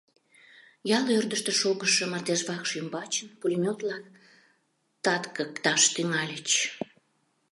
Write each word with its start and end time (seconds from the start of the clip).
Ял 0.97 1.05
ӧрдыжтӧ 1.17 1.51
шогышо 1.61 2.03
мардежвакш 2.11 2.69
ӱмбачын 2.79 3.27
пулемёт-влак 3.39 4.03
таткыкташ 5.03 5.81
тӱҥальыч. 5.93 6.49